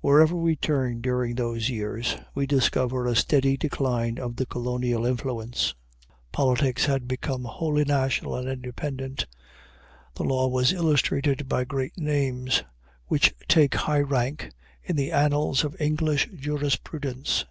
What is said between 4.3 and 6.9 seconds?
the colonial influence. Politics